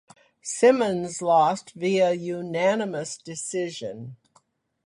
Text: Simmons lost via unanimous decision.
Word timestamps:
Simmons 0.41 1.21
lost 1.21 1.73
via 1.75 2.11
unanimous 2.13 3.19
decision. 3.19 4.17